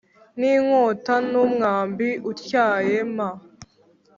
[0.39, 3.17] n inkota n umwambi utyaye m